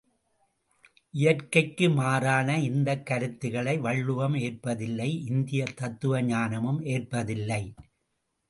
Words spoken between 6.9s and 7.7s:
ஏற்பதில்லை.